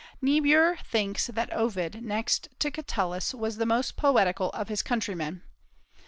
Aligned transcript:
Niebuhr 0.19 0.77
thinks 0.83 1.27
that 1.27 1.53
Ovid 1.53 2.03
next 2.03 2.49
to 2.57 2.71
Catullus 2.71 3.35
was 3.35 3.57
the 3.57 3.67
most 3.67 3.97
poetical 3.97 4.49
of 4.49 4.67
his 4.67 4.81
countrymen. 4.81 5.43